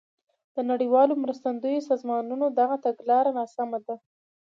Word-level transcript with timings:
د 0.55 0.57
نړیوالو 0.71 1.13
مرستندویو 1.23 1.87
سازمانونو 1.89 2.45
دغه 2.59 2.75
تګلاره 2.85 3.31
ناسمه 3.39 3.79
ده. 3.85 3.95